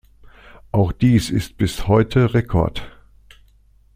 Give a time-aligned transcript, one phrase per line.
[0.71, 2.81] Auch dies ist bis heute Rekord.